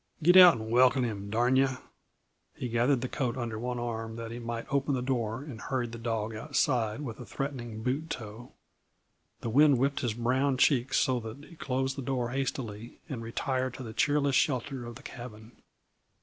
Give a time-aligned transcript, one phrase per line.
[0.23, 1.77] Get out and welcome him, darn yuh!"
[2.55, 5.91] He gathered the coat under one arm that he might open the door, and hurried
[5.91, 8.51] the dog outside with a threatening boot toe.
[9.41, 13.75] The wind whipped his brown cheeks so that he closed the door hastily and retired
[13.75, 15.51] to the cheerless shelter of the cabin.